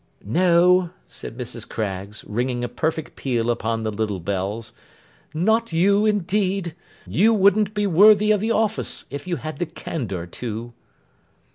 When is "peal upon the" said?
3.15-3.91